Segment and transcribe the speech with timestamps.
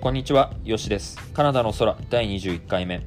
[0.00, 1.18] こんにちは、よしです。
[1.34, 3.02] カナダの空第21回目。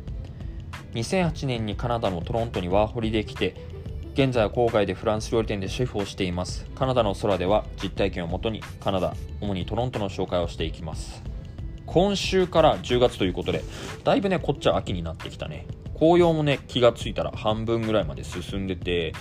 [0.94, 3.56] 2008年にカナダのトロントにワーホリで来て、
[4.14, 6.68] 現在は郊外でフランス料理店でシェフをしています。
[6.76, 11.24] カナダの空では実体験をもとにカナダ、主にトロントの紹介をしていきます。
[11.88, 13.64] 今週から10月ということで、
[14.04, 15.66] だいぶね、こっちは秋になってきたね。
[15.98, 19.14] 紅葉もね、気がついたら半分ぐらいまで進んでて、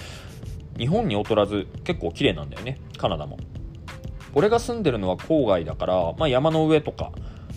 [0.76, 3.38] 日本に劣らず結構綺麗なんだよね、カナダも。
[4.34, 7.12] 俺が住んでるのは郊外だから、まあ、山の上とか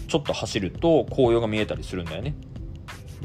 [0.08, 2.36] ちょっと走ると紅葉が見えたりするんだよね。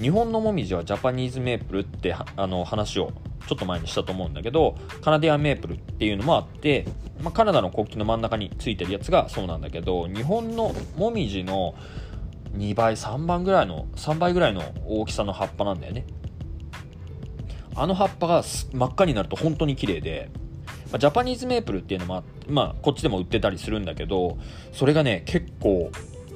[0.01, 3.13] 日本のもみじはジャパニーズメープルってあの話を
[3.47, 6.87] ちょっと前にしたと思うんだけどカナディアンメープルっていうのもあって、
[7.21, 11.75] まあ、カナダの国旗の真ん中についてるやつがそうなんだけど日本のもみじの
[12.57, 16.07] 2倍3倍ぐらいの3倍ぐらいの大きさの葉っぱなんだよね。
[17.77, 20.31] あの葉っぱが真っ赤になると本当に綺麗で
[20.91, 24.39] まあ、ジャパニーズメープルっていうのも、まあ、こっちでも売ってたりするんだけど
[24.73, 25.91] それがね結構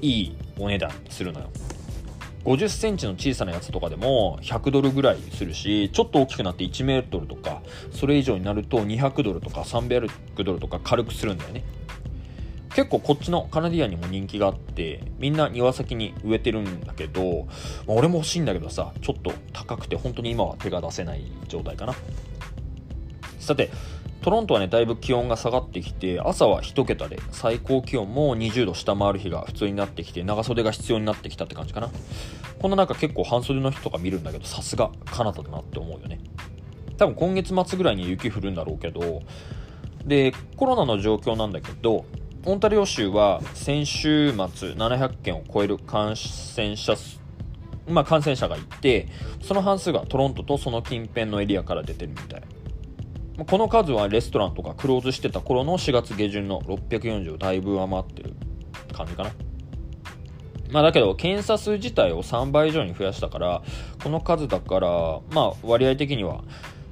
[0.04, 1.48] いいお値段するのよ。
[2.44, 10.10] 50センチの小さなやつとかでも100ドルぐらいするしちょっと大きくなって1メートルとかそれ以上になると200ドルとか300
[10.44, 11.64] ドルとか軽くするんだよね。
[12.74, 17.46] 結構こっちのカナディアンにも人気があってみんな庭先に植えてるんだけど、
[17.86, 21.94] まあ、俺も欲しいんだけどさちょっと高くて本当に今は手が出せない状態かな。
[23.38, 23.70] さて
[24.24, 31.90] トロントはね、だいぶ気温が下がってきて、朝は1桁で、最高気温も20度下回る日が普通になってきて、長袖が必要になってきたって感じかな。
[32.58, 36.20] こんな中結構半袖の人とか見るんだけど、さすがカナダだなって思うよね。
[36.96, 39.20] 多分今月末ぐらいに雪降るんだろうけど、
[40.06, 42.06] で、コロナの状況なんだけど、
[42.46, 47.20] オンタリオ州は先週末700件を超える感染者数、
[47.86, 49.06] まあ、感染者がいて、
[49.42, 52.42] その半数がトロントとその近辺のエリアから出てるみたい。
[53.42, 58.32] この数はレストランとかクローズしてた頃の4月下旬の640をだいぶ上回ってる
[58.92, 59.30] 感じかな。
[60.70, 63.62] まあだけど検査数自体を3倍以上に増やしたから
[64.02, 64.88] この数だから
[65.32, 66.42] まあ割合的には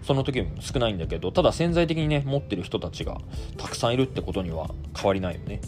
[0.02, 3.18] その時も少ないんだけどただ潜在的にね持ってる人たちが
[3.56, 5.60] たくさんいるってことには変わりないよね。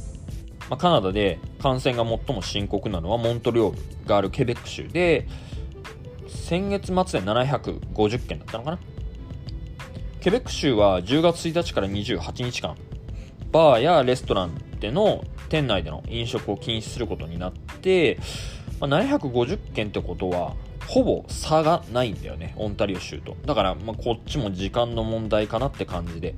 [0.71, 5.29] まあ、カナダで感染が最も深刻なのはモントリオールがあるケベック州で
[6.27, 8.79] 先月末で750件だったのかな
[10.25, 12.77] ケベック州は10月1日から28日間、
[13.53, 18.19] バーやレストランでの店内での飲食を禁止することになって、
[18.81, 20.55] まあ、750件ってことは、
[20.87, 23.37] ほぼ差がないんだよね、オンタリオ州と。
[23.45, 26.35] だから、まあ、こっちも時間の問題かなって感じで。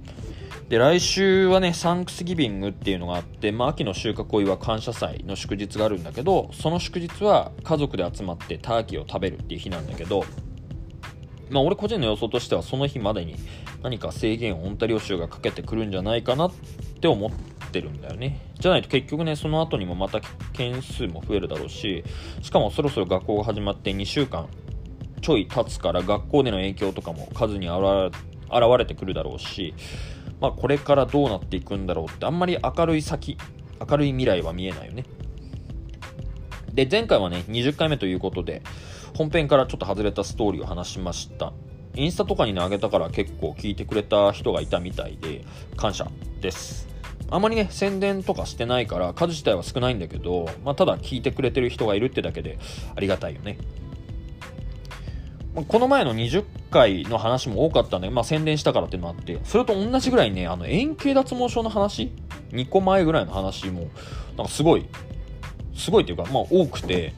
[0.69, 10.25] で、来週はね、サンクスギビングっていうのがあって、まあ、秋の収穫を祝う感謝祭の祝日があるんだけど、その祝日は家族で集まってターキーを食べるっていう日なんだけど、
[11.50, 13.36] まあ、俺個人の予想としてはその日までに
[13.82, 16.54] 何か制限をオンタリオ州がかけてくるんじゃないかなっ
[17.00, 17.30] て思っ
[17.70, 18.40] てるんだよね。
[18.58, 20.20] じゃないと結局ね、その後にもまた
[20.52, 22.04] 件数も増えるだろうし、
[22.42, 24.48] しかもそろそろ学校が始まって2週間
[25.20, 28.12] ちょい経つから学校での影響とかも数に現
[28.78, 29.74] れてくるだろうし、
[30.40, 33.36] まあ、これからどうなっていくんだろうってあんまり明るい先、
[33.88, 35.04] 明るい未来は見えないよね。
[36.72, 38.62] で、前回はね、20回目ということで、
[39.16, 41.54] 本編からちょっと外れたストーリーを話しました。
[41.94, 45.43] インスタとかにね、あげたから結構聞いてくれた人がいたみたいで、
[45.75, 46.06] 感謝
[46.43, 46.87] です。
[47.31, 52.59] あまりね、宣伝とかしてないから、数自体は少ないんだけど、まあ、ただ聞いてくれてる人がいるってだけで
[52.94, 53.56] ありがたいよね。
[55.66, 62.12] この前の20回の話も多かったんで、まあ、宣伝したからっていうのもあって、それと同じぐらいね、あの円形脱毛症の話、
[62.50, 63.88] 2個前ぐらいの話も、
[64.37, 64.87] なんかすごい、
[65.75, 67.15] すごいっていうか、まあ多くて、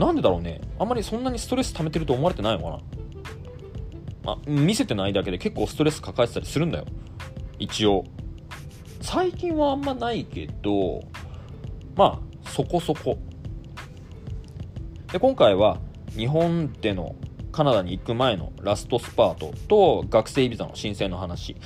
[0.00, 0.62] なんでだろうね。
[0.78, 2.78] あんまりそんなにストレス溜めてると思われてないのかな。
[4.24, 6.86] まあ、見せてないだけで結構ストレス抱えてたりするんだよ。
[7.58, 8.04] 一応。
[9.02, 11.02] 最近はあんまないけど、
[11.96, 13.18] まあ、そこそこ。
[15.12, 15.78] で、今回は
[16.16, 17.14] 日本での
[17.52, 21.56] カナダに行く前のラストスパートと学生ビザの申請の話。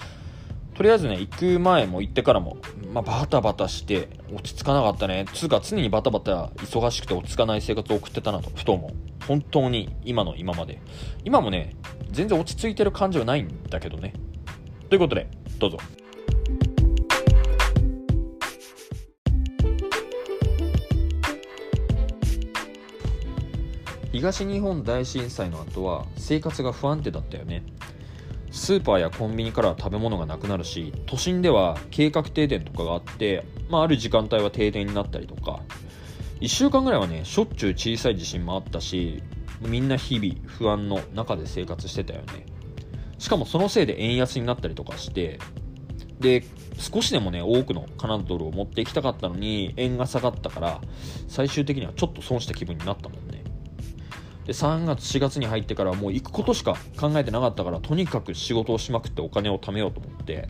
[0.74, 2.56] とりあえずね、行く前も行ってからも、
[2.92, 5.24] まあ、バタバタして落ち着かなかったね。
[5.32, 8.92] つうか常にバタバタ忙しくて落ち着かない生活を送ってたなと、ふと思う。
[9.26, 10.80] 本当に今の今まで。
[11.24, 11.76] 今もね、
[12.10, 14.14] 全然落ち着いてる感じはないんだけどね。
[14.88, 15.28] ということで、
[15.60, 15.78] どうぞ。
[24.10, 27.62] 東日本大震災の後は生活が不安定だったよね。
[28.64, 35.60] スーパーやコンビニからは食べ物がなくなるし都心では計画停電とかがあって、まあ、ある時間帯は停電になったりとか。
[36.40, 39.22] 1週間ぐらいはねしょっちゅう小さい地震もあったし
[39.60, 42.44] みんな日々不安の中で生活してたよね。
[43.18, 45.38] しかもそのせいで円安になったりとかして
[46.20, 46.44] で
[46.78, 50.80] 少しでもね多くのカナダドルを持っていきたかったのに円が下がったから
[51.28, 53.23] 最終的にはちょっと損した気分になったもんね
[54.46, 60.48] で3月4月に入ってからもう行くことしか考えてなかったからとにかく仕事をしまくってお金を貯めようと思って。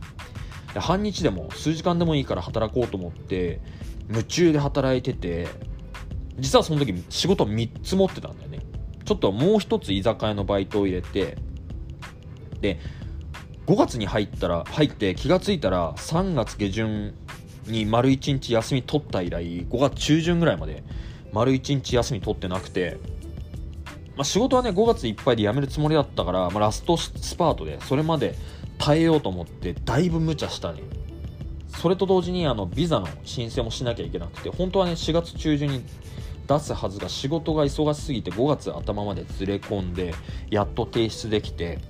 [0.75, 3.61] で半日でも数時間でもいいから働こうと思って
[4.09, 5.47] 夢中で働いてて
[6.39, 8.59] 実はその時仕事3つ持ってたんだよね。
[9.05, 11.39] ちょっともう1つ居酒屋のバイトを入れて
[12.61, 12.81] で
[13.67, 17.15] 5月に入ったら入って気が付いたら3月下旬
[17.67, 20.83] に丸1日休み取った以来5月中旬ぐらいまで
[21.33, 22.99] 丸1日休み取ってなくて
[24.17, 28.37] まあ、仕事はね5月いっぱいで辞めるつもりだったから、まあ、ラストスパートでそれまで
[28.79, 30.83] 耐えようと思ってだいぶ無茶したね。
[31.69, 35.85] それと同時にあのビザの申請もしなきゃいけなくて本当はね4月中旬に
[36.47, 40.15] 出すはずが仕事が忙しすぎて5月頭までずれ込んで
[40.51, 41.81] やっと提出できて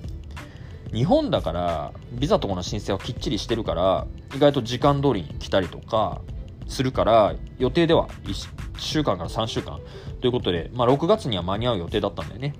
[0.91, 6.21] 日本だからビザとかの申請はきっちりしてるから意外と時間通りに来たりとか
[6.67, 8.07] するから予定では
[8.77, 9.79] 週間から3週間
[10.21, 12.55] ということで、まあ、6月には間に合う予定だったんだよね。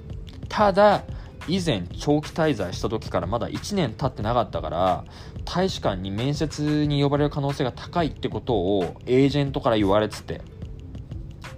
[0.50, 1.04] ただ
[1.48, 5.06] 以前長期滞在した時からまだ1年経ってなかったから
[5.44, 10.42] 大使館に面接に呼ばれる可能性が高いってことをエージェントから言われてて。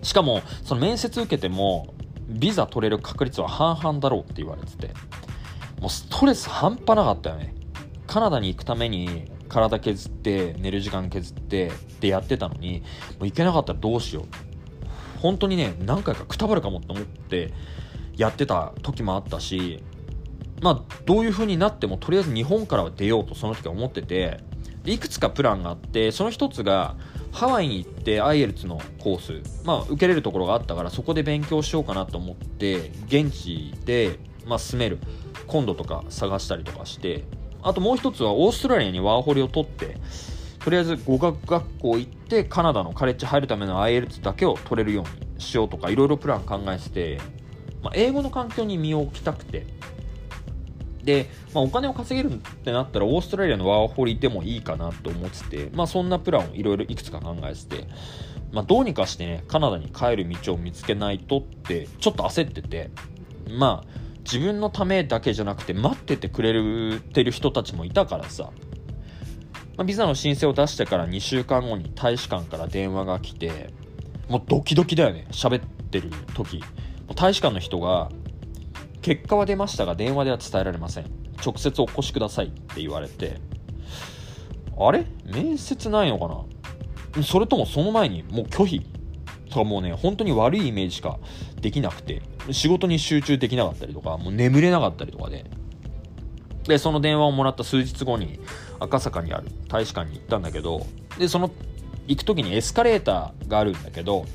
[0.03, 1.93] しかもその面接受けても
[2.27, 4.93] ビザ取れる確率は半々だろうって言われてて。
[5.79, 7.53] もうストレス半端なかったよね。
[8.07, 12.81] カナダに行くために体削って寝る時間削ってってやってたのに
[13.19, 14.25] もう行けなかったらどうしよう。
[15.17, 17.53] 本当にね何回かくたばるかもと思って
[18.15, 19.83] やってた時もあったし
[20.61, 24.39] まあどういう風になってもとりあえず日本からは出ようとその時は思ってて
[24.85, 26.95] いくつかプランがあってその一つが
[27.31, 34.97] ハワイに行ってアイエルツのコース、まあ、受けれるところがあったからそこで勉強しようかなと思って現地で、まあ、住める
[35.45, 37.25] コンドとか探したりとかして
[37.61, 39.97] あともう一つはオーストラリアにワーホリを取って
[40.67, 47.21] とりあえず語学学校行ってカナダのカレッジ入るための IELTS だけを取れるようにしようとかいろいろプラン考えてて、
[47.81, 49.65] まあ、英語の環境に身を置きたくて。
[51.05, 57.87] で、まあ、お金を稼げるってなったらオーストラリアのワーホリでもいいかなと思ってて、まあ、そんなプランをいろいろいくつか考えてて、
[58.51, 62.91] まあ、どうにかしてねカナダに帰る道を見つけないとってちょっと焦ってて
[63.49, 66.51] まあ自分のためだけじゃなくて待っててくれ
[66.99, 68.51] てる人たちもいたからさ。
[69.77, 73.71] まあ、ビザの申請を出してから2週間後に大使館から電話が来て
[74.27, 76.63] もうドキドキだよね喋ってる時。
[77.15, 78.11] 大使館の人が
[79.01, 81.05] 「結果は出ましたが電話では伝えられません。
[81.45, 83.39] 直接お越しください」って言われて。
[84.79, 85.05] あれ？
[85.25, 86.27] 面接ないのか
[87.15, 87.23] な？
[87.23, 88.81] それともその前にもう拒否？
[89.49, 91.19] とかもうね本当に悪いイメージしか
[91.61, 92.21] できなくて。
[92.49, 95.45] 仕事に集中できなかったりとかもう眠れなかったりとかで。
[96.63, 98.39] でその電話をもらった数日後に
[98.79, 100.85] 赤坂にある大使館に行ったんだけど
[101.17, 101.51] でその
[102.07, 104.25] 行く時にエスカレーターがあるんだけど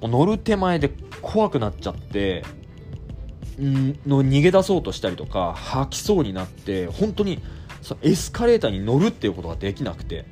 [0.00, 0.90] もう乗る手前で
[1.22, 2.44] 怖くなっちゃって
[3.60, 7.40] んの逃げ出そうとしたりとか吐きそうになって本当に
[7.82, 10.24] そのエスカレーターに乗るっていうことができなくて。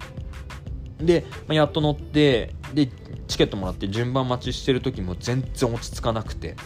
[0.98, 2.88] で、まあ、やっと乗ってで
[3.26, 6.56] チケットもらって順番待ちしてる時も全然落ち着かなくて。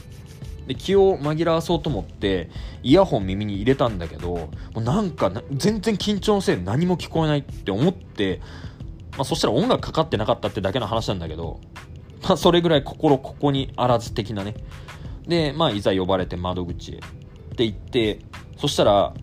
[0.67, 2.51] で気を紛らわそうと思って
[2.83, 8.41] イヤホン耳に入れたんだけどもうなんか全然緊張のせいで何も聞こえないって思って、
[9.13, 11.61] まあ、そしたら音楽かかってなかったってだけの話なんだけど、
[12.23, 14.55] まあ、それぐらい心ここにあらず的なね。
[15.29, 16.97] で、まあ、いざ呼ばれて窓口へ。
[16.97, 16.99] っ
[17.57, 18.19] て言って
[18.59, 19.15] そしたら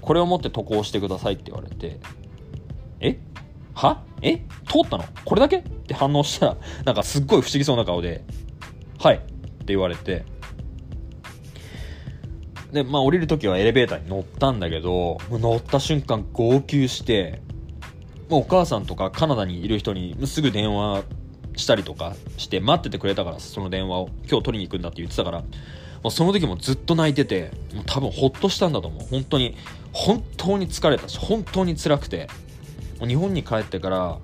[0.00, 2.00] これを持って渡航してくださいって言われて
[3.00, 3.18] え？
[3.74, 4.02] は？
[4.20, 4.38] え？
[4.66, 5.04] 通ったの？
[5.24, 5.58] これだけ？
[5.58, 8.24] って反応したらなんかすっごい不思議そうな顔で
[8.98, 10.24] はいって言われて
[12.72, 17.42] で、まあ降りる時はエレベーターに乗ったんだけど、乗った瞬間号泣して、
[18.28, 21.02] もうお母さんとかカナダにいる人にすぐ電話
[21.54, 29.06] したりとかして待っててくれたから、その電話を今日取りに行くんだって言ってたから、もうその時もずっと泣いてて、もう多分ほっとしたんだと思う。
[29.08, 29.54] 本当に、
[29.92, 32.28] 本当に疲れたし、本当に辛くて、
[32.98, 34.18] もう日本に帰ってから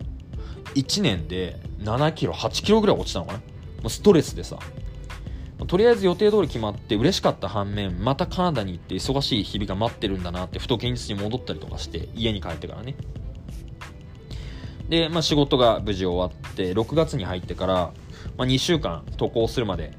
[0.74, 3.38] 1年で7キロ、8キロぐらい落ちたのかな？
[3.38, 3.44] も
[3.84, 4.58] うストレスでさ、
[5.66, 12.94] とりあえず予定通り決まって嬉しかった反面またカナダに行って忙しい日々が待ってるんだなってふと現実に戻ったりとかして家に帰ってからね。
[14.88, 17.74] で、まあ、仕事が無事終わって6月に入ってから、
[18.36, 19.92] まあ、2週間渡航するまで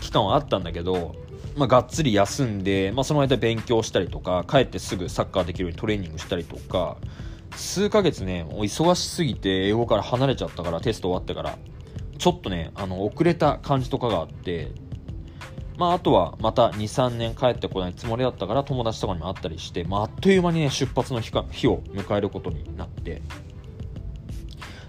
[0.00, 1.14] 期間はあったんだけど、
[1.56, 6.98] まあ、がっつり休んで、まあ、その間勉強したりとか帰ってすぐサッカーできるようにトレーニングしたりとか
[7.56, 11.56] 数ヶ月ね忙しすぎて英語から離れちゃったからテスト終わってから。
[12.22, 14.70] ちょっとね、あの、遅れた感じとかがあって、
[15.76, 23.22] まあ、あとはまた23年帰ってこないつもりだったから友達とかにも会ったりして、まあ、あっという間にね出発の日か日を迎えることになって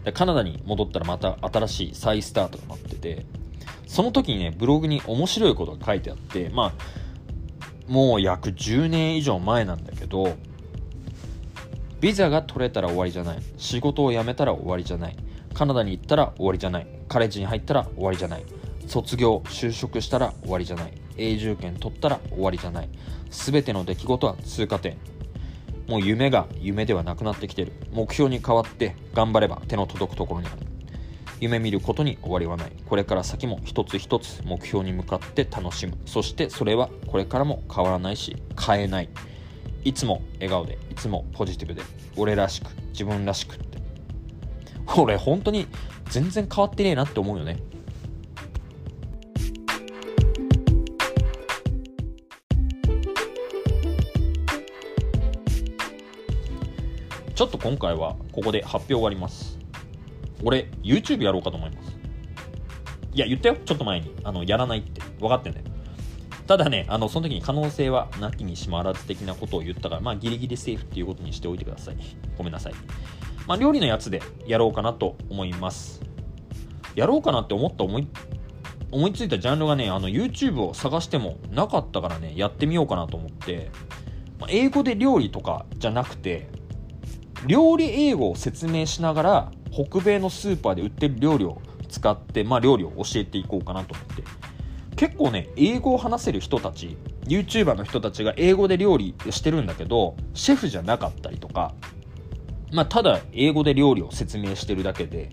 [0.04, 3.26] でカナダに戻ったらまた新しい再スタートが待ってて
[3.88, 10.36] その時にねブログに面白いことが書いてあってまあもう約10年以上前なんだけど
[12.04, 13.38] ビザが取れたら終わりじゃない。
[13.58, 15.16] 仕事を辞めたら終わりじゃない。
[15.54, 16.88] カナダに行ったら終わりじゃない。
[17.08, 18.44] カレッジに入ったら終わりじゃない。
[18.88, 20.94] 卒業就職したら終わりじゃない。
[21.18, 22.90] 永住権取ったら終わりじゃない。
[23.30, 24.98] 全ての出来事は通過点。
[25.88, 27.74] もう夢が夢ではなくなってきてる。
[27.92, 30.58] 目標に変わって頑張れば手の届くところにある。
[31.40, 32.72] 夢見ることに終わりはない。
[32.86, 35.98] これから先も一つ一つ目標に向かって楽しむ。
[36.06, 39.10] そしてそれはこれからも変わらないし変えない。
[39.84, 41.82] いつも笑顔でいつもポジティブで
[42.16, 43.58] 俺らしく自分らしく
[44.98, 45.68] 俺本当に
[46.10, 47.58] 全然変わってねえなって思うよね。
[57.36, 59.58] ちょっと今回はここで発表終わります。
[60.44, 61.98] 俺 YouTube やろうかと思います。
[63.14, 63.58] いや言ったよ。
[63.66, 64.12] ちょっと前に。
[64.24, 65.02] あのやらないって。
[65.20, 65.66] 分かってんだよ。
[66.48, 71.98] ただねあのその時に可能性はなきにしもあらず的なことを言ったからまあギリギリセーフっていうことにしておいてください。
[72.38, 72.74] ごめんなさい。
[73.48, 76.02] まあ料理のやつでやろうかなと思います。
[76.96, 78.08] やろうかなって思った思い
[78.92, 83.72] 思いついたジャンルがねあの YouTube を探してもなかったからねやってみようかなと思って、
[84.40, 86.50] まあ、英語で料理とかじゃなくて
[87.48, 91.60] 料理英語を説明しながら北米のスーパーで売ってる料理を
[91.90, 94.24] 使って、まあ、料理を教えていこうかなと思って。
[94.96, 101.74] 結構ね英語を話せる人たち YouTuber の人たちが英語で料理してるんだけどシェフじゃなかったりとか、
[102.74, 105.30] まあ、ただ英語で料理を説明してるだけで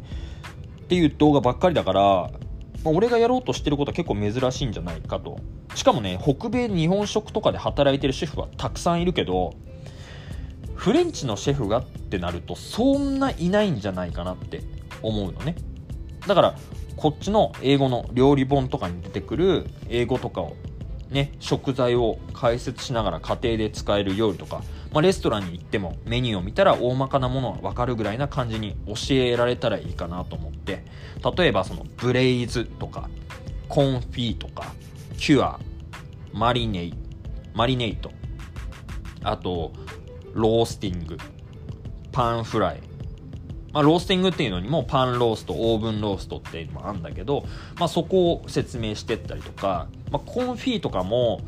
[0.83, 5.39] っていう動画ばっかりだから、まあ、俺がやろうとしてることは結構珍しいんじゃないかと。
[5.75, 9.55] しかもね北米日本食とかで働いてるシェフはたくさんいるけど
[10.75, 14.63] フレンチのシェフがってなるとそんないないんじゃないかなって
[15.01, 15.55] 思うのね。
[16.27, 16.57] だから
[16.97, 20.57] こっちの英語の料理本とかに出てくる英語とかを
[21.09, 30.85] ね食材を解説しながら家庭で使える料理とか、まあ、レストランに行ってもメニューを見たら大まかなものは分かるぐらいな感じに教えられたらいいかなと思って
[31.37, 33.09] 例えばその braise とか
[33.69, 34.75] confit とか
[35.17, 38.11] cure marina- marinate
[39.23, 39.73] あと
[40.35, 41.19] roasting、
[42.13, 42.81] pan fry。
[43.73, 47.45] まあ、 roasting っていうのにも pan roast、 oven roast っていうのもあるんだけど、
[47.79, 51.41] まあ、そこを説明してったりとか、まあ、 confit とかも、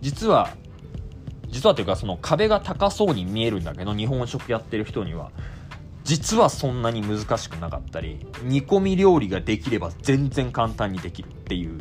[0.00, 0.50] 実は、
[1.52, 5.30] 実はというかその壁が高そうに見えるんだけど、日本食やってる人には、
[6.02, 11.80] 実はそんなに難しくなかったり、煮込み料理ができれば全然簡単にできるっていう、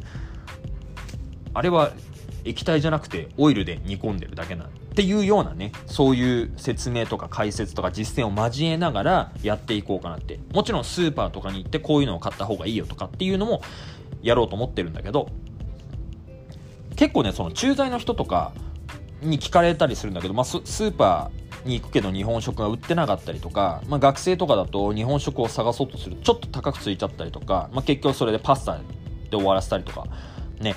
[1.54, 1.94] あれは
[2.44, 10.40] 液体じゃなくてオイルで煮込んでるだけなっていうようなねそういう説明とか解説とか実践を交えながらやっていこうかなって。
[10.54, 13.62] もちろんスーパーとかに行ってこういうのを買った方がいいよとかっていうのも
[14.22, 15.30] やろうと思ってるんだけど
[16.96, 18.54] 結構ねその駐在の人とか
[19.22, 28.84] に聞かれたりするんだけど、まあ、スーパーに行くけど日本食が売ってなかったりとか、まあ、学生とかだと日本食を探そうとするちょっと高くついちゃったりとか、まあ、結局それでパスタで
[29.32, 30.08] 終わらせたりとか
[30.60, 30.76] ね。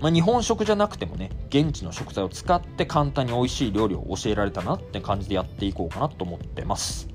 [0.00, 7.08] まあ、日本食じゃなくてもね現地の食材を使って簡単に美味しい料理を教えられたなって感じでやっていこうかなと思ってます。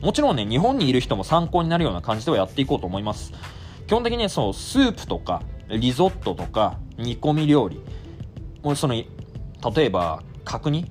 [0.00, 3.32] もちろんね日本にいる人も参考になるような感じではやっていこうと思います。
[3.86, 7.80] 基本的にねそうスープとかリゾットとか煮込み料理
[8.62, 8.94] もうその
[9.74, 10.90] 例えば角煮？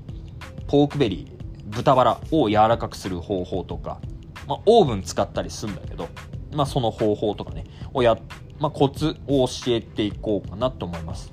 [0.67, 1.75] ポークベリー？
[1.75, 2.21] 豚バラ？
[2.31, 3.99] を柔らかくする方法とか、
[4.47, 6.07] まあ、オーブン使ったりするんだけど、
[6.53, 8.17] まあ、その方法とかねをや
[8.59, 11.31] まあ、コツを教えていこうかなと思います。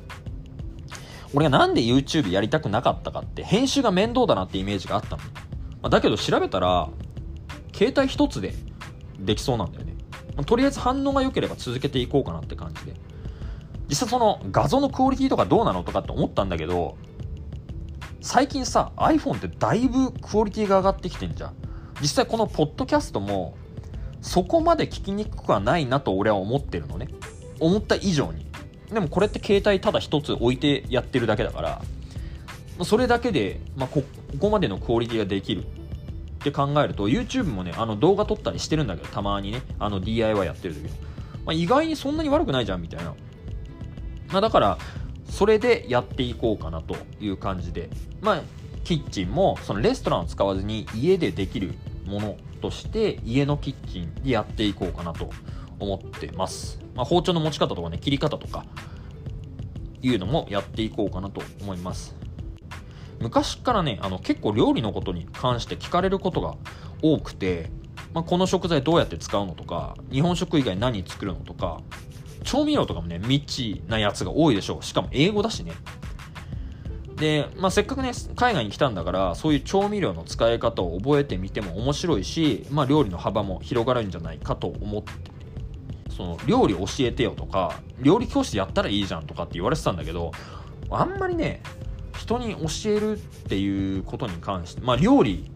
[1.34, 5.22] 俺がなんで YouTube やりたくなかったかって編集が面倒だなってイメージがあったの。
[5.82, 6.88] まあ、だけど調べたら
[7.74, 8.54] 携帯一つで
[9.18, 9.94] できそうなんだよね。
[10.36, 12.94] まあ、とりあえず反応が良ければ続けていこうかなって感じで。
[13.88, 16.96] 実際その画像のクオリティとかどうなのとかって思ったんだけど
[18.26, 21.54] 最近さ iPhone ってだいぶクオリティが上がってきてんじゃん。
[22.02, 23.56] 実際このポッドキャストも
[24.20, 27.06] そこまで聞きにくくはないなと俺は思ってるのね。
[27.60, 28.44] 思った以上に。
[28.92, 31.82] でもこれって携帯ただ一つ置いてやってるだけだから
[32.84, 34.02] それだけで、まあ、こ
[34.40, 35.62] こまでのクオリティができる。
[35.62, 35.64] っ
[36.40, 39.62] て考えると YouTube もねあの動画撮ったりしてるんだけどたまにね。
[39.78, 40.88] あの DIY やってる時、ま
[41.50, 43.14] あ、意外にそんなに悪くないじゃんみたいな、
[44.32, 44.78] まあ、だから
[45.28, 47.90] それでやっていこうかなという感じで。
[48.20, 48.42] まあ
[48.86, 55.28] キッチンもそのレストランを使わずに家でできるものとして家のキッチンでやっていこうかなと
[55.80, 58.64] 思ってます、まあ、包丁の持ち方とかね切り方とか
[60.02, 62.14] いうのもやっていこうかなと思います。
[63.18, 66.54] 昔からねあの結構料理のことに関して聞かれることが
[67.02, 67.70] 多くて、
[68.14, 71.80] まあ、この食材どうやって使うのとか日本食以外何作るのとか
[72.46, 74.84] 調味料とかもね未知なやつが多いでしょう。
[74.84, 75.72] しかも英語だしね。
[77.16, 85.12] で、まあ、せっかくね海外に来たんだからそういう調味料の使い方を覚えてみても面白いし、まあ、料理の幅も広がるんじゃないかと思って。
[86.16, 90.32] その料理教えてよとか料理教室やったらいいじゃんとかって言われてたんだけど
[90.88, 91.62] あんまりね
[92.16, 95.50] 人に教えるっていうことに関してまあ料理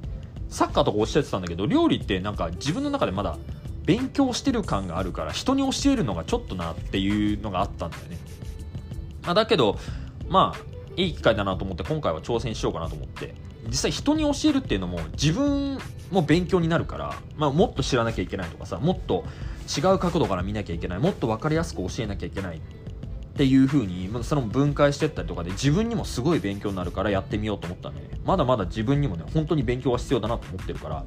[0.51, 3.39] サッカーとか教えてたんだけど料理ってなんか自分の中でまだ
[3.85, 8.19] 勉強してる感があるから人に教えるのがちょっとなっていうのがあったんだよね、
[9.23, 9.79] まあ、だけど
[10.29, 13.35] まあいい機会だなと思って今回は挑戦しようかなと思って。
[13.69, 15.79] 実際人に教えるっていうのも自分
[16.11, 19.25] も勉強になるから、まあ、もっと知らなきゃいけないとかさもっと
[19.69, 22.61] 違う角度から見なきゃいけないもっと分かりやすく教えなきゃいけないっ
[23.35, 28.09] ていう風にその分解してったりとかで自分にもすごい勉強になるからやってみようと思ったんでね。
[28.25, 31.05] まだまだ自分にもね本当に勉強は必要だなと思ってるから。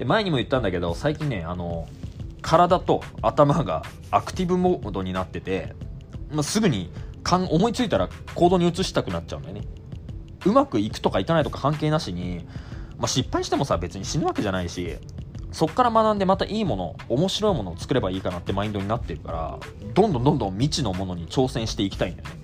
[0.00, 1.86] で前にも言ったんだけど最近ねあの
[2.40, 5.74] 体と頭がアクティブモードになってて、
[6.32, 6.90] まあ、すぐに
[7.50, 9.60] 思いついたら行動に移したくなっちゃうんだよね。
[10.46, 12.46] うまくいくとかいかないとか関係なしに、
[12.96, 14.96] まあ、失敗してもさ別に死ぬわけじゃないし
[15.52, 19.58] そっから学んでまたいいもの面白いものを作ればいいかなってマインドになってるから
[19.92, 22.36] どんどんどんどん未知のものに挑戦していきたいんだよね。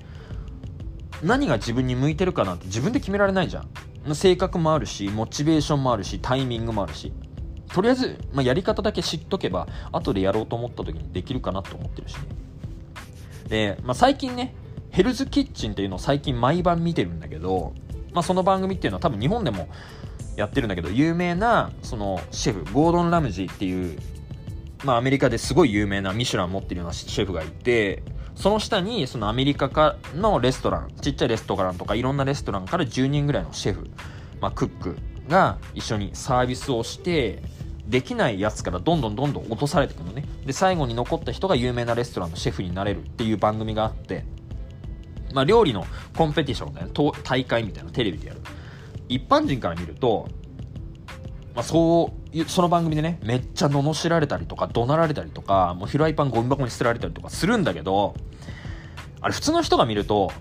[1.22, 4.14] 何が自分に向いてるかなんて自分で決められないじゃん。
[4.14, 7.14] 性格もあるしモチベーションもあるしタイミングもあるし。
[7.72, 12.20] とりあえず、まあ、やり方だけ知っとけば後でやろうと思った時にできるかなと思ってるしね。
[13.48, 14.54] で、まあ、最近ね
[14.90, 17.74] ヘルズキッチンっていうのを最近毎晩見てるんだけど、
[18.12, 19.68] まあ、その番組っていうのは多分日本でも
[20.36, 23.98] やってるんだけど有名なそのシェフゴードン・ラムジーっていう、
[24.84, 28.02] まあ、アメリカですごい有名なミシュラン持ってるようなシェフがいて
[28.34, 33.88] その下にそのアメリカかのレストランちっちゃいレストランとかいろんなレストランから10人ぐらいのシェフ、
[34.40, 34.96] まあ、クック
[35.28, 37.42] が一緒にサービスをして
[37.86, 40.24] できないやつからどんどんどんどん落とされていくのね。
[40.44, 44.24] で最後に残った人が有名なレストランのシェフになれるっていう番組があって
[45.32, 48.40] まあ、料理のコンペティションだよね大会みたいなテレビでやる。
[49.08, 50.28] 一般人から見ると、
[51.54, 58.14] まあ、そうその番組でねめっちゃ罵られたりとか怒鳴られたりとかもうフライパンゴミ箱に捨てられたりとかするんだけど
[59.20, 60.32] あれ普通の人が見ると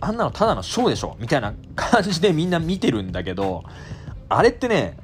[0.00, 3.64] あんなのただのショーでしょみたいな感じでみんな見てるんだけど
[4.28, 4.96] あれってね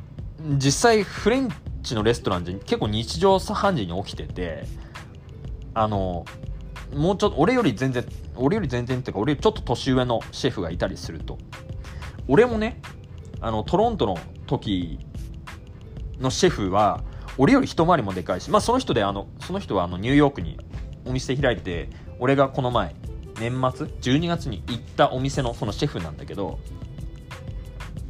[0.56, 1.48] 実際フレン
[1.82, 4.64] チのレストランで結構日常茶飯事に起きてて
[5.74, 6.24] あの
[6.94, 8.04] もうちょっと俺より全然
[8.36, 11.38] 俺より全然っていうか俺よりちょっと年上のシェフがいたりすると。
[12.28, 12.80] 俺もね
[13.40, 14.16] あのトロントの
[14.46, 15.00] 時
[16.20, 17.02] のシェフは
[17.38, 20.58] 俺より一回りもでかいしまあその人であのその人はあのニューヨークに
[21.04, 21.88] お店開いて
[22.20, 22.94] 俺がこの前
[23.40, 26.60] 年末12月に行ったお店のそのシェフなんだけど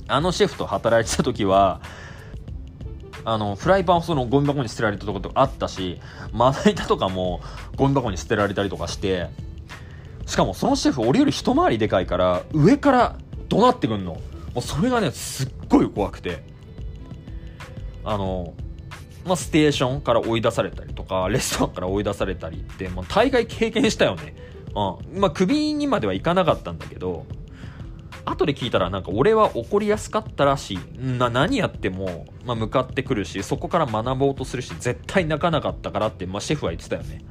[0.08, 1.80] あのシェフと働いてた時は
[3.24, 6.00] あのフライパンをそのゴミ箱に捨てられたとことかあったし
[6.32, 7.40] まな板とかも
[7.76, 9.28] ゴミ箱に捨てられたりとかして
[10.26, 14.12] しかもそのシェフ俺より一回りでかいから上から怒鳴ってくんの。
[14.14, 14.20] も
[14.56, 16.42] うそれがねすっごい怖くて。
[18.04, 18.54] あの
[19.26, 24.34] まあ、ステーションから追い出されたりとかレストランから追い出されたりって、まあ、大概経験したよね、
[24.74, 25.20] うん。
[25.20, 27.26] まあ、クビにまではいかなかったんだけど
[28.24, 37.22] 後で聞いたらなんか俺は怒りやすかったらしいな何やっても、まあ、向かってくるしそこから学ぼうとするし絶対泣かなかったからって、まあ、シェフは言ってたよね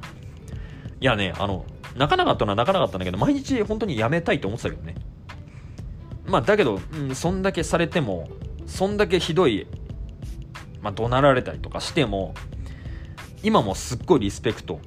[1.00, 1.64] いやねあの
[1.96, 4.94] 泣かなかったのは泣かなかったんだけど、毎日本当にやめたいと思ってたけどね。
[6.26, 8.28] まあ、だけど、うん、そんだけされても、
[8.66, 9.66] そんだけひどい、
[10.80, 12.34] まあ、怒鳴られたりとかしても、
[13.42, 14.80] 今もすっごいリスペクト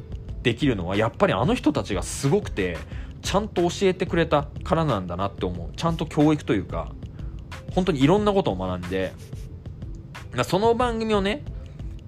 [0.44, 2.78] できるのは、やっぱりあの人たちがすごくて、
[3.24, 5.76] ちゃんと教えてくれたからなんだなって思う。
[5.76, 6.92] ちゃんと教育というか、
[7.74, 9.14] 本当にいろんなことを学んで、
[10.44, 11.44] その番組をね、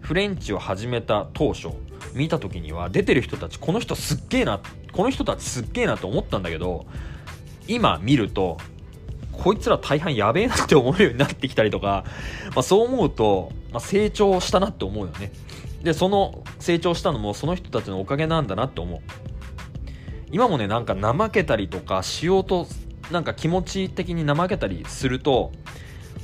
[0.01, 1.69] フレンチを始めた当初、
[2.15, 4.61] 見た時には出てる人たちこの人すっげえな
[4.93, 6.85] この人たちすっげえなと思ったんだけど
[7.67, 8.57] 今見ると
[9.33, 12.05] こいつら大半やべえなって思うようになってきたりとか、
[12.55, 15.33] まあ、そう思うと、まあ、成長したなって思うよね
[15.83, 18.99] でその成長したのもその人たちのおかげなんだなって思う
[20.35, 22.67] 今もねなんか怠けたりとかしようと
[23.09, 25.53] なんか気持ち的に怠けたりすると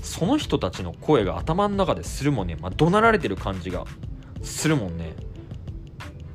[0.02, 3.86] その人たちの声が頭の中でするもんね、まあ、怒鳴られてる感じが
[4.42, 5.14] するもんね。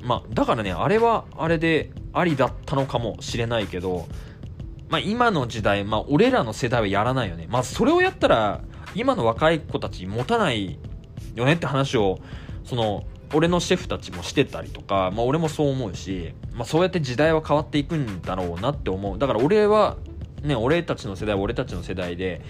[0.01, 4.07] まあ、だからね、あれはあれでありだったのかもしれないけど、
[4.89, 7.45] まあ、今の時代、まあ、俺らの世代はやらないよね。
[7.49, 8.61] まあ、それをやったら、
[8.95, 10.79] 今の若い子たち持たない
[11.35, 12.19] よねって話を、
[12.63, 19.17] その、俺のシェフたちもしてたりとか、まあ、俺もそう思うし、まあ、そうやって時代は変わっていくんだろうなって思う。
[19.17, 19.97] だから俺は
[20.43, 22.41] ね俺たちの世代は俺たちの世代で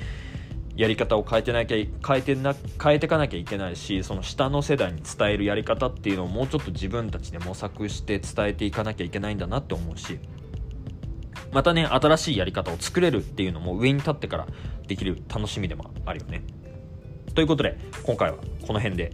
[0.75, 1.75] やり方を変えてなきゃ
[2.07, 10.19] 変えてな変えていかなきゃいけないしその下の世代に伝えるやり方っていうのをもうちょっと自分たちで模索して伝えていかなきゃいけないんだなって思うし
[11.51, 14.47] またね新しいやり方を作れるっていうのも上に立ってから
[14.85, 16.43] できる楽しみでもあるよね。
[17.33, 19.13] ということで今回はこの辺で。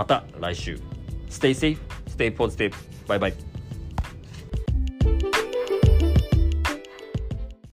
[0.00, 0.80] また来週
[1.28, 1.76] Stay safe,
[2.08, 2.72] stay positive.
[3.06, 3.49] Bye bye.